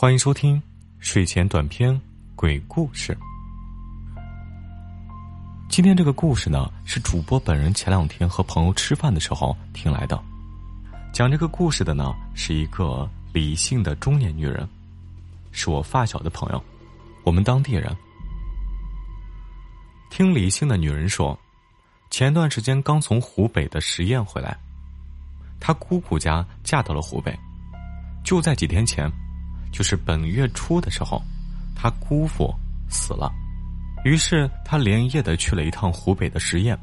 [0.00, 0.62] 欢迎收听
[0.98, 2.00] 睡前短篇
[2.34, 3.14] 鬼故事。
[5.68, 10.18] 今天这个故事呢，是主播本人前两天和朋友吃饭的时候听来的。
[11.12, 14.66] 讲这个故事的呢，是一个理性的中年女人，
[15.52, 16.64] 是我发小的朋友，
[17.22, 17.94] 我们当地人。
[20.08, 21.38] 听理性的女人说，
[22.08, 24.56] 前段时间刚从湖北的十堰回来，
[25.60, 27.38] 她姑姑家嫁到了湖北，
[28.24, 29.06] 就在几天前。
[29.72, 31.22] 就是本月初的时候，
[31.74, 32.54] 他姑父
[32.88, 33.32] 死了，
[34.04, 36.78] 于是他连夜的去了一趟湖北的十堰。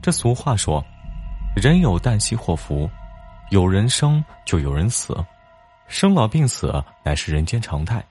[0.00, 0.84] 这俗话说
[1.54, 2.88] ：“人有旦夕祸福，
[3.50, 5.16] 有人生就有人死，
[5.88, 6.72] 生老病死
[7.04, 8.04] 乃是人间常态。”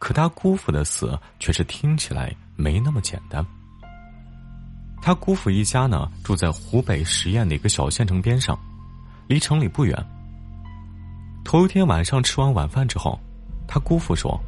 [0.00, 3.44] 可他姑父的死却是听起来没那么简单。
[5.00, 8.58] 他姑父一家呢，住在湖北十堰的一个小县城边上，
[9.28, 9.96] 离城里不远。
[11.44, 13.20] 头一天晚上吃完晚饭之后，
[13.68, 14.40] 他姑父说，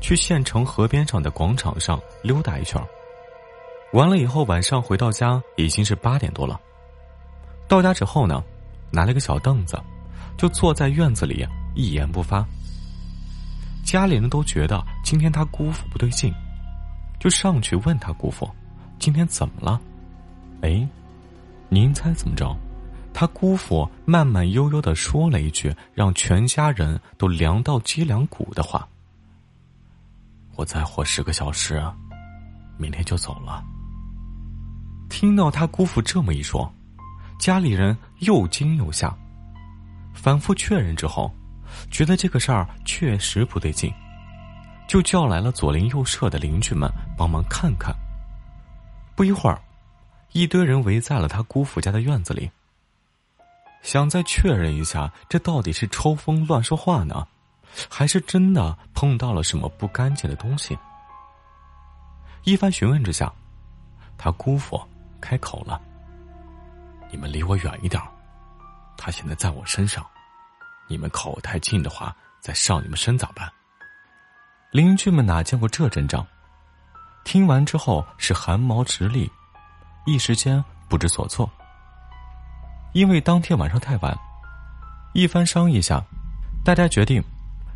[0.00, 2.80] 去县城河边上的广场上溜达一圈。
[3.92, 6.58] 完了以后，晚上回到家已经是八点多了。
[7.68, 8.42] 到家之后呢，
[8.90, 9.76] 拿了个小凳子，
[10.38, 12.46] 就坐在院子里一言不发。
[13.84, 16.32] 家里人都觉得今天他姑父不对劲，
[17.18, 18.48] 就上去问他姑父，
[18.98, 19.80] 今天怎么了？
[20.62, 20.86] 哎，
[21.68, 22.56] 您猜怎么着？
[23.18, 28.86] 他姑父慢慢悠悠的说了一句让全家人都凉到脊梁骨的话
[30.54, 31.82] ：“我再活十个小时，
[32.76, 33.64] 明天就走了。”
[35.08, 36.70] 听到他姑父这么一说，
[37.38, 39.16] 家里人又惊又吓，
[40.12, 41.34] 反复确认之后，
[41.90, 43.90] 觉得这个事儿确实不对劲，
[44.86, 47.96] 就叫来了左邻右舍的邻居们帮忙看看。
[49.14, 49.58] 不一会儿，
[50.32, 52.50] 一堆人围在了他姑父家的院子里。
[53.86, 57.24] 想再确认一下，这到底是抽风乱说话呢，
[57.88, 60.76] 还是真的碰到了什么不干净的东西？
[62.42, 63.32] 一番询问之下，
[64.18, 64.82] 他姑父
[65.20, 65.80] 开口了
[67.12, 68.02] ：“你们离我远一点
[68.96, 70.04] 他现在在我身上，
[70.88, 73.48] 你们靠太近的话，再上你们身咋办？”
[74.72, 76.26] 邻居们哪见过这阵仗，
[77.22, 79.30] 听完之后是汗毛直立，
[80.06, 81.48] 一时间不知所措。
[82.96, 84.18] 因为当天晚上太晚，
[85.12, 86.02] 一番商议下，
[86.64, 87.22] 大家决定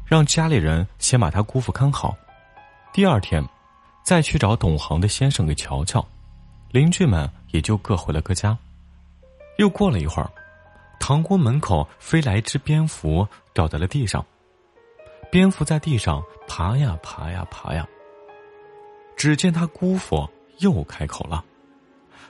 [0.07, 2.17] 让家里人先把他姑父看好，
[2.91, 3.47] 第二天
[4.03, 6.03] 再去找懂行的先生给瞧瞧。
[6.71, 8.57] 邻居们也就各回了各家。
[9.59, 10.31] 又过了一会儿，
[10.99, 14.25] 堂屋门口飞来一只蝙蝠，掉在了地上。
[15.31, 17.87] 蝙蝠在地上爬呀爬呀爬呀。
[19.19, 20.27] 只见他姑父
[20.61, 21.45] 又开口了。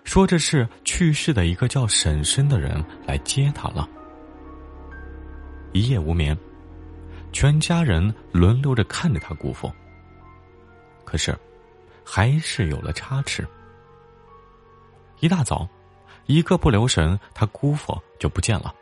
[0.04, 3.88] 说这是去世的一个叫婶婶的人来接他了。
[5.72, 6.36] 一夜无眠，
[7.32, 9.70] 全家人轮流着看着他姑父。
[11.04, 11.36] 可是，
[12.04, 13.46] 还是有了差池。
[15.20, 15.68] 一大早，
[16.26, 18.74] 一个不留神，他姑父就不见了。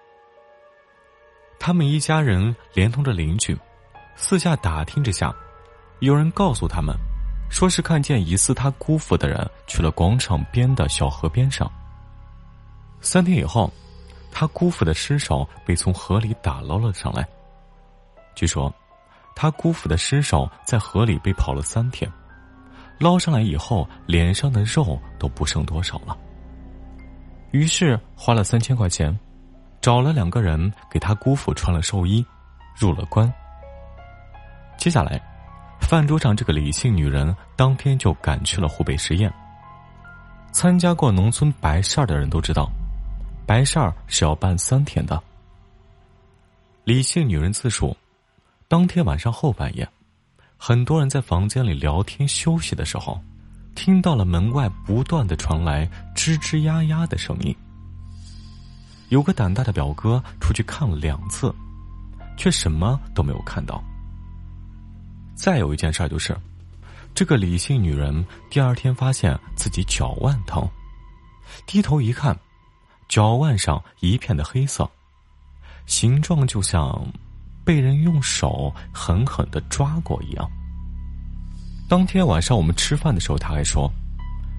[1.58, 3.58] 他们一家人连同着邻居，
[4.14, 5.34] 四下打听之下，
[5.98, 6.94] 有人告诉他们。
[7.50, 11.70] 说是看见疑似他姑父的人去了广场边的小河边上。
[13.00, 13.72] 三天以后，
[14.30, 17.26] 他姑父的尸首被从河里打捞了上来。
[18.34, 18.72] 据说，
[19.34, 22.10] 他姑父的尸首在河里被泡了三天，
[22.98, 26.16] 捞上来以后，脸上的肉都不剩多少了。
[27.52, 29.18] 于是花了三千块钱，
[29.80, 32.24] 找了两个人给他姑父穿了寿衣，
[32.76, 33.32] 入了棺。
[34.76, 35.20] 接下来。
[35.80, 39.32] 饭桌上，这个李姓女人当天就赶去了湖北十堰。
[40.52, 42.70] 参加过农村白事儿的人都知道，
[43.46, 45.22] 白事儿是要办三天的。
[46.84, 47.96] 李姓女人自述，
[48.66, 49.88] 当天晚上后半夜，
[50.56, 53.20] 很多人在房间里聊天休息的时候，
[53.74, 57.54] 听到了门外不断的传来吱吱呀呀的声音。
[59.08, 61.54] 有个胆大的表哥出去看了两次，
[62.36, 63.82] 却什么都没有看到。
[65.38, 66.36] 再有一件事就是，
[67.14, 70.68] 这个李姓女人第二天发现自己脚腕疼，
[71.64, 72.36] 低头一看，
[73.08, 74.90] 脚腕上一片的黑色，
[75.86, 77.06] 形状就像
[77.64, 80.50] 被人用手狠狠的抓过一样。
[81.88, 83.88] 当天晚上我们吃饭的时候，他还说，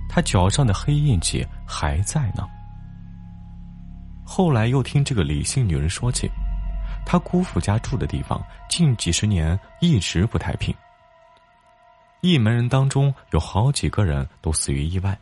[0.08, 2.48] 他脚上的黑印记还在呢。
[4.26, 6.31] 后来又听这个李姓女人说起。
[7.06, 10.74] 他姑父家住的地方近几十年一直不太平。
[12.22, 15.18] 一门人当中有好几个人都死于意外。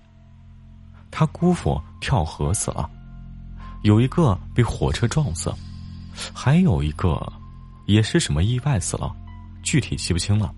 [1.11, 2.89] 他姑父跳河死了
[3.83, 5.53] 有一个被火车撞死
[6.33, 7.21] 还有一个
[7.85, 9.15] 也是什么意外死了
[9.63, 10.53] 具体记不清了。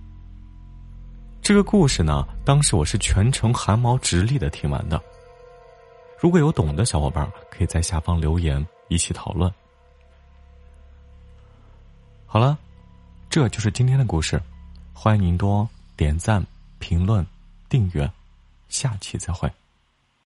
[1.42, 5.02] 这个故事呢当时我是全程汗毛直立的听完的。
[6.20, 9.52] 如果有懂的小伙伴可以在下方留言一起讨论。
[12.32, 12.60] 好了
[13.28, 14.40] 这就是今天的故事。
[14.94, 15.68] 欢迎您多
[15.98, 16.46] 点赞
[16.78, 17.26] 评论
[17.68, 18.12] 订阅
[18.68, 19.59] 下期再会。